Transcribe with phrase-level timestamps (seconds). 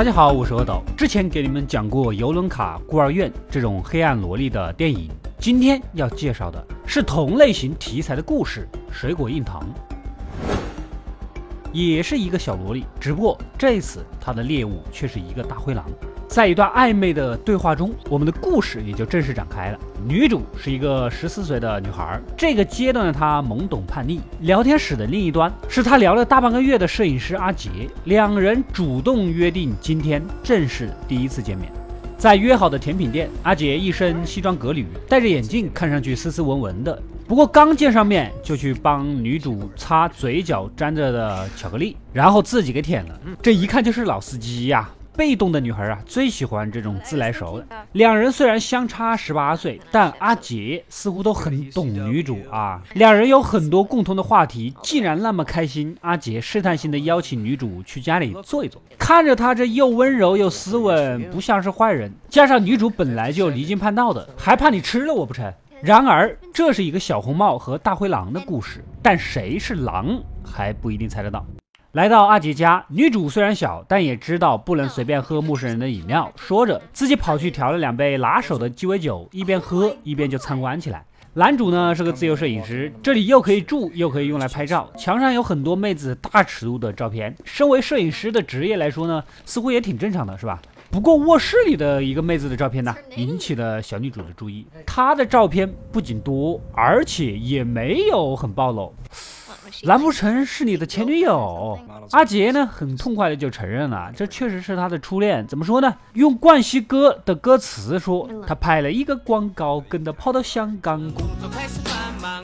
[0.00, 0.82] 大家好，我是阿斗。
[0.96, 9.62] 之前给你们讲过游轮卡、孤儿院这种黑暗萝莉的电影，今天要介绍的是同类型题材的故事《水果硬糖》，
[11.70, 15.84] 也是一个小萝莉，只不过这次她的猎物却是一个大灰狼。
[16.30, 19.78] 在一段暧昧的对话中，我们的故事也就正式展开了。
[20.06, 24.20] 女主是一个十四岁的女孩，这个阶段的她懵懂叛逆。
[24.42, 27.68] 聊天室的另一端是她聊了大半个月的摄影师阿杰，
[28.04, 31.68] 两人主动约定今天正式第一次见面。
[32.16, 37.02] 在约好的甜品店，阿杰一身西装革履，戴着眼镜，看上去斯斯文文的。
[37.26, 43.18] 不过刚见上面就去帮女主擦嘴角沾着的巧克力，然后自己给舔了。
[43.42, 44.88] 这一看就是老司机呀！
[45.16, 47.66] 被动的女孩啊，最喜欢这种自来熟的。
[47.92, 52.82] 两人虽然相差十八岁，但阿杰似乎都很懂女主啊。
[52.94, 54.74] 两人有很多共同的话题。
[54.82, 58.80] 既然那么开心，阿杰试探性的邀请女主去家里坐一坐。
[58.98, 62.12] 看着她这又温柔又斯文，不像是坏人。
[62.28, 65.52] 加上女主本来就离经叛道的，还怕你吃了我不成？
[65.82, 71.44] 然而，这是一个小红帽和大灰狼的故事，但谁是狼还不一定猜得到。
[71.92, 76.32] 来到阿杰家，女主虽然小，但也知道不能随便喝陌生人的饮料。
[76.36, 81.04] 说着，自己跑去调了两杯拿手的鸡尾酒，一边喝一边就参观起来。
[81.34, 87.34] 男主呢是个自由摄影师，这里又可以住，又可以用来拍照，墙上有很多妹子大尺度的照片。
[87.44, 90.62] 身为摄影师的职业来说呢，似乎也挺正常的，是吧？
[90.92, 94.64] 不过卧室里的一个妹子的照片呢，引起了小女主的注意。
[94.86, 98.94] 她的照片不仅多，而且也没有很暴露。
[99.82, 101.78] 难不成是你的前女友？
[102.12, 102.66] 阿杰呢？
[102.66, 105.46] 很痛快的就承认了，这确实是他的初恋。
[105.46, 105.94] 怎么说呢？
[106.14, 111.10] 用《冠希哥》的歌词说，他拍了一个广告，跟着跑到香港。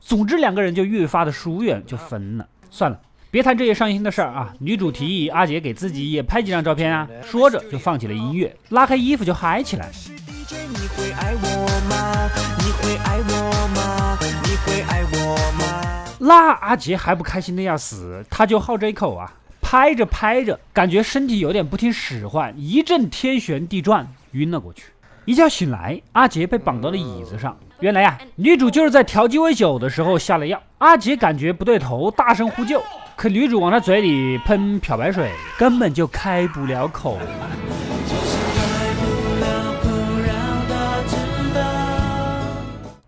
[0.00, 2.46] 总之，两个人就越发的疏远，就分了。
[2.70, 2.98] 算了，
[3.30, 4.52] 别谈这些伤心的事儿啊！
[4.58, 9.90] 女主提议阿杰给自己也拍几张照片啊，说着就放起了音乐，拉开衣服就嗨起来。
[10.50, 12.30] 你会爱我吗？
[12.58, 13.28] 你会爱我吗？
[13.28, 13.51] 你会爱我吗？
[16.34, 19.30] 那阿杰还不开心的要死，他就好这一口啊！
[19.60, 24.84] 拍着拍着，感觉身体有点不听使唤，一阵天旋地转，晕了过去。
[25.26, 27.54] 一觉醒来，阿杰被绑到了椅子上。
[27.80, 30.58] 原来呀，女主就是在调鸡尾酒的时候下了药。
[30.78, 32.82] 阿杰感觉不对头，大声呼救，
[33.14, 37.18] 可女主往他嘴里喷漂白水，根本就开不了口。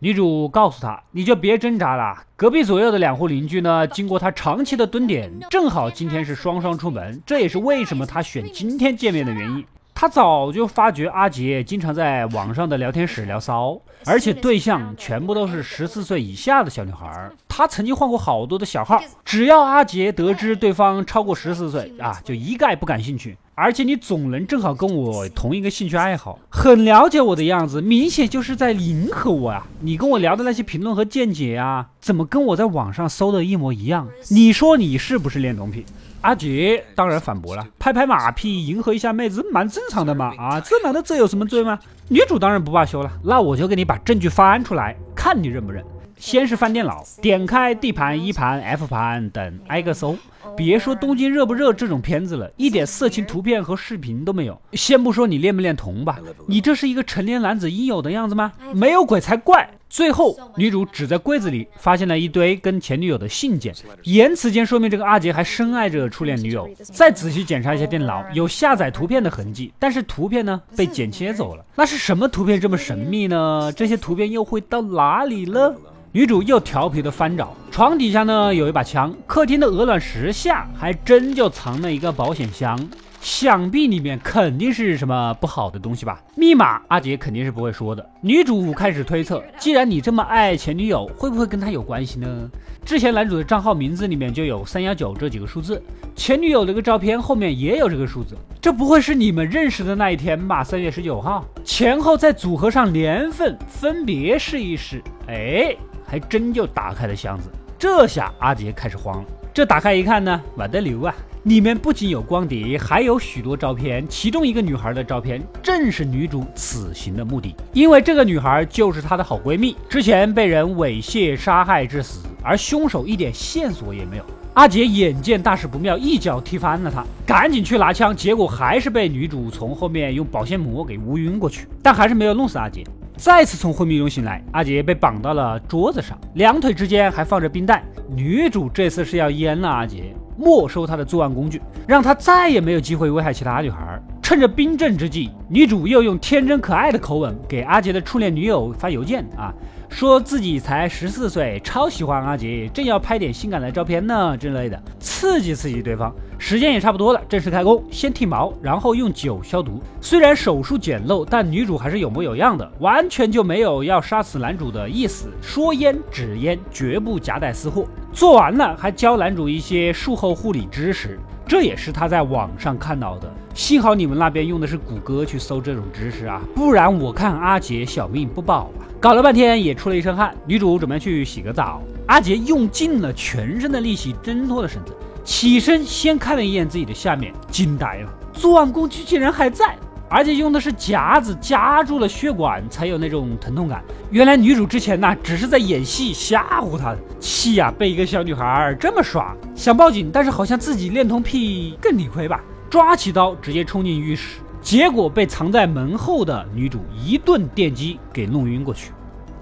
[0.00, 2.16] 女主告诉他：“你就别挣扎了。
[2.36, 9.64] 隔壁左右的两户邻居呢，经过他长期的蹲点，正好今天是双双出门，这也是为什么他选今天见面的原因。
[9.92, 13.76] 他早就发觉阿杰经常在网上的聊天室聊骚，
[14.06, 17.28] 而且对象全部都是十四岁以下的小女孩。
[17.48, 29.66] 他曾经换过好多的小号，只要阿杰得知对方超过十四岁啊，就一概不感兴趣。”而且你总能正好跟我同一个兴趣爱好，很了解我的样子，明显就是在迎合我啊！
[29.80, 34.06] 你跟我聊的那些评论和见解啊，怎么跟我在网上搜的一模一样？
[34.30, 35.84] 你说你是不是恋童癖？
[36.20, 40.32] 阿杰当然反驳了，拍拍马屁迎合一下妹子蛮正常的嘛！
[40.38, 41.80] 啊，这难道这有什么罪吗？
[42.08, 45.84] 女主当然不罢休了，那我就给你把证据翻出来，看你认不认。
[46.18, 50.16] 先是翻电脑，点开 D 盘、E 盘、F 盘等，挨个搜。
[50.56, 54.60] 别说东京热不热这种片子了，一点色情图片和视频都没有。
[54.72, 58.52] 先不说你恋不恋童吧，你这是一个成年男子应有的样子吗？
[58.72, 59.68] 没有鬼才怪。
[59.90, 63.74] 最后，女主只在柜子里发现了一堆跟前女友的信件，
[64.04, 66.68] 言辞间说明这个阿杰还深爱着初恋女友。
[66.82, 71.64] 再仔细检查一下电脑，有下载图片的痕迹，但是图片呢被剪切走了。
[71.74, 73.72] 那是什么图片这么神秘呢？
[73.74, 75.74] 这些图片又会到哪里了？
[76.10, 82.78] 女主又调皮的翻找床底下呢，有一把枪；客厅的鹅卵石下还真就藏了一个保险箱，
[83.20, 86.18] 想必里面肯定是什么不好的东西吧？
[86.34, 88.10] 密码阿杰肯定是不会说的。
[88.22, 92.50] 女主开始推测，既然你这么爱前女友，会不会跟她有关系呢？
[92.86, 95.80] 之前男主的账号名字里面就有三幺九这几个数字，
[96.16, 100.64] 前女友的个照片后面也有这个数字，这不会是你们认识的那一天吧？
[100.64, 105.76] 三月十九号，前后再组合上年份，分别试一试，哎。
[106.08, 109.24] 还真就打开了箱子，这下阿杰开始慌了。
[109.52, 111.14] 这打开一看呢，我的流啊！
[111.44, 114.06] 里面不仅有光碟，还有许多照片。
[114.08, 117.54] 其中一个女孩的照片，正是女主此行的目的。
[117.72, 124.24] 因为这个女孩就是她的好闺蜜，之前被人猥亵杀害致死，而凶手一点线索也没有。
[124.54, 132.84] 阿杰眼见大事不妙，一脚踢翻了她，赶紧去拿枪，结果还是被女主从后面用保鲜膜给捂晕过去，但还是没有弄死阿杰。
[133.18, 137.82] 再次从昏迷中醒来，阿杰被绑到了桌子上，两腿之间还放着冰袋。
[138.14, 143.87] 女主这次是要阉了阿杰，没收他的作案工具，让他再也没有机会危害其他女孩。
[144.28, 149.50] 趁着冰镇之际，女主又用天真可爱的口吻给阿杰的初恋女友发邮件啊。
[149.88, 156.14] 说自己才十四岁，超喜欢阿杰，正要拍点性感的照片呢之类的，刺激刺激对方。
[156.36, 159.82] 时间也差不多了，正式开工，先剃毛，然后用酒消毒。
[159.98, 165.30] 虽然手术简陋，但女主还是有模有样的，完全就没有要杀死男主的意思。
[165.40, 167.86] 说烟只烟，绝不夹带私货。
[168.12, 173.32] 做完了，还教男主一些术后护理知识，这也是他在网上看到的。
[173.58, 178.86] 幸好你们那边用的是谷歌去搜这种知识啊，不然我看阿杰小命不保啊。
[179.00, 181.82] 搞了半天也出了一身汗，女主准备去洗个澡。
[182.06, 184.94] 阿杰用尽了全身的力气挣脱了绳子，
[185.24, 189.76] 起身先看了一眼自己的下面，惊呆了，作案工具竟然还在，
[190.08, 193.82] 而且用的是夹子夹住了血管才有那种疼痛感。
[194.12, 204.40] 原来女主之前呢只是在演戏吓唬他的，气呀，被一个小女孩这么耍，想报警，但是好像自己恋童癖更理亏吧，抓起刀直接冲进浴室。
[204.60, 208.90] 结果被藏在门后的女主一顿电击给弄晕过去。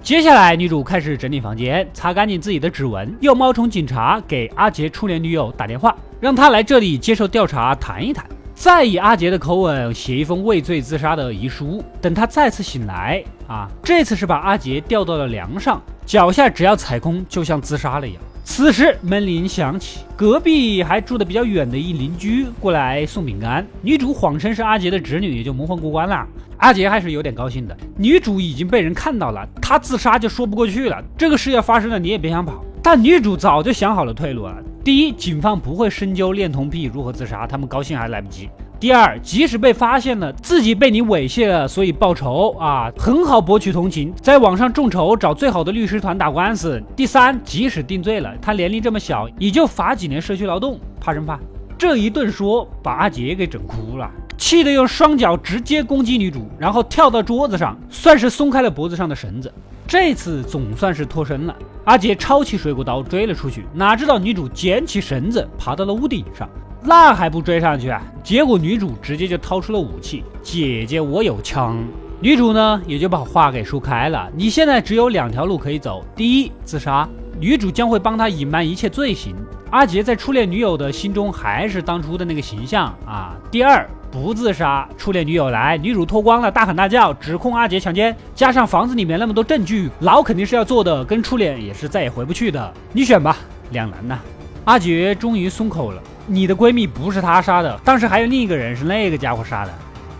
[0.02, 8.24] 接下来，女主开始整理房间，擦干净自己的指纹，又冒充警察给阿杰初恋女友打电话，让他来这里接受调查，谈一谈。
[8.54, 11.82] 再以阿杰的口吻写一封畏罪自杀的遗书。
[12.00, 18.22] 等他再次醒来，啊，这次是把阿杰吊到了梁上，脚下只要踩空，就像自杀了一样。
[18.48, 23.66] 此时门铃响起，隔壁还住的比较远的一邻居过来送饼干。
[23.82, 26.24] 女主谎称是阿杰的侄女，也就蒙混过关了。
[26.58, 27.76] 阿杰还是有点高兴的。
[27.98, 31.02] 女主已经被人看到了，她自杀就说不过去了。
[31.18, 32.64] 这个事要发生了，你也别想跑。
[32.80, 34.56] 但女主早就想好了退路啊。
[34.84, 38.48] 第一，警方不会深究恋童癖如何自杀，他们高兴还来不及。
[38.78, 46.82] 第二，即使被发现了自己被你猥亵了，所以报仇啊，很好博取同情，在网上众筹找最好的律师团打官司。
[46.94, 51.40] 第三，即使定罪了，他年龄这么小，也就罚几年社区劳动，怕什么怕？
[51.78, 59.50] 这一顿说把阿杰给整哭了，气得用双脚直接攻击女主，然后跳到桌子上，算是松开了脖子上的绳子。
[59.88, 61.56] 这次总算是脱身了。
[61.84, 66.46] 阿杰抄起水果刀追了出去，哪知道女主捡起绳子爬到了屋顶上。
[66.88, 68.00] 那还不追上去啊？
[68.22, 71.76] 结果女主直接就掏出了武器，姐姐我有枪。
[72.20, 77.08] 女主呢也就把话给说开了，你现在只有两条路可以走：第一，自杀，
[77.40, 79.34] 女主将会帮他隐瞒一切罪行。
[79.70, 83.36] 阿杰在初恋女友的心中还是当初的那个形象啊。
[83.50, 92.72] 第二，不自杀，初恋女友来，女主脱光了，大喊大叫，指控阿杰强奸，加上房子里面那么多证据，牢肯定是要做的，跟初恋也是再也回不去的。
[92.92, 93.36] 你选吧，
[93.72, 94.20] 两难呐。
[94.64, 96.00] 阿杰终于松口了。
[96.28, 99.72] 你的闺蜜不是他杀的，当时还有另一个人是那个家伙杀的。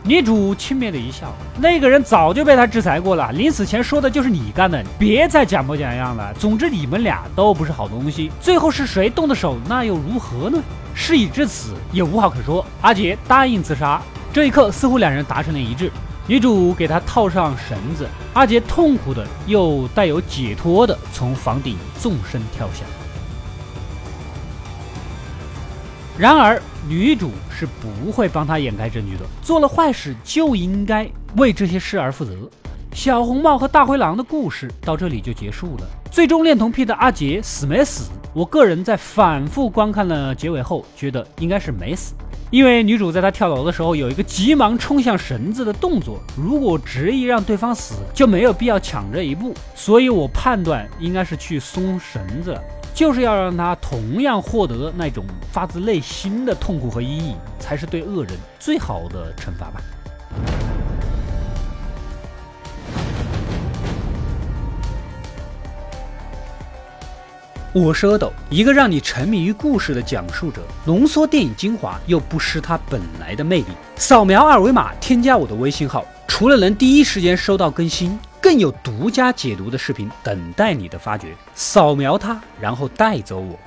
[0.05, 6.33] 女主轻蔑的一笑，那个人早就被他制裁过了，临死前说的就是你干的，别再假模假样了。
[6.35, 10.63] 总之你们俩都不是好东西，最后是谁动的手，那又如何呢？
[10.95, 12.65] 事已至此，也无话可说。
[12.83, 14.01] 阿杰答应自杀，
[14.33, 15.91] 这一刻似乎两人达成了一致。
[16.29, 22.85] 女主给他套上绳子，阿杰痛苦的又带有解脱的从房顶纵身跳下。
[26.19, 29.25] 然而，女主是不会帮他掩盖证据的。
[29.43, 32.33] 做了坏事就应该为这些事而负责。
[32.95, 35.87] 小红帽和大灰狼的故事到这里就结束了。
[36.11, 38.11] 最终恋童癖的阿杰死没死？
[38.33, 42.15] 我个人在反复观看了结尾后，觉得应该是没死，
[42.51, 46.19] 因为女主在他跳楼的时候有一个急忙冲向绳子的动作。
[46.35, 49.53] 如果执意让对方死，就没有必要抢这一步。
[49.75, 52.59] 所以我判断应该是去松绳子。
[52.97, 55.23] 就是要让他同样获得那种
[55.53, 59.83] 发自内心的痛苦和阴影，才是对恶人最好的惩罚吧。
[67.75, 73.67] 我是阿斗，一个让你沉迷于故事的讲述者，浓缩电影精华又不失它本来的魅力。
[73.97, 78.19] 扫描二维码添加我的微信号，除了能第一时间收到更新。
[78.47, 83.59] 更有独家解读的视频等待你的发掘，扫描它，然后带走我。